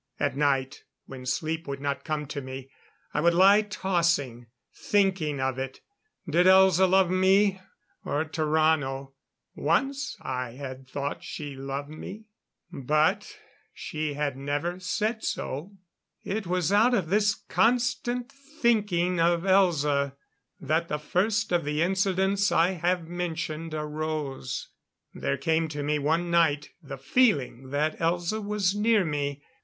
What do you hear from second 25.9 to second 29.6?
one night the feeling that Elza was near me.